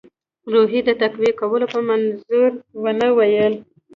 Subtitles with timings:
[0.51, 2.51] روحیې د تقویه کولو په منظور
[2.83, 3.53] ونه ویل.